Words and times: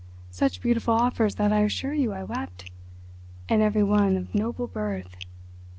Such 0.31 0.61
beautiful 0.63 0.95
offers 0.95 1.35
that 1.35 1.53
I 1.53 1.59
assure 1.59 1.93
you 1.93 2.11
I 2.11 2.23
wept—and 2.23 3.61
every 3.61 3.83
one 3.83 4.17
of 4.17 4.33
noble 4.33 4.65
birth. 4.65 5.15